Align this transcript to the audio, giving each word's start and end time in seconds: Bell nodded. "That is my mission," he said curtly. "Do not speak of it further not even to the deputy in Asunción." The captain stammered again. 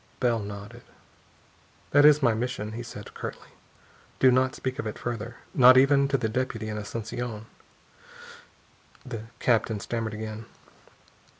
Bell 0.19 0.39
nodded. 0.39 0.81
"That 1.91 2.05
is 2.05 2.23
my 2.23 2.33
mission," 2.33 2.71
he 2.71 2.81
said 2.81 3.13
curtly. 3.13 3.49
"Do 4.17 4.31
not 4.31 4.55
speak 4.55 4.79
of 4.79 4.87
it 4.87 4.97
further 4.97 5.35
not 5.53 5.77
even 5.77 6.07
to 6.07 6.17
the 6.17 6.27
deputy 6.27 6.69
in 6.69 6.77
Asunción." 6.79 7.45
The 9.05 9.25
captain 9.37 9.79
stammered 9.79 10.15
again. 10.15 10.47